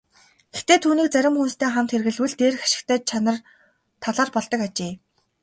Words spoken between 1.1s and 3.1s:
зарим хүнстэй хамт хэрэглэвэл дээрх ашигтай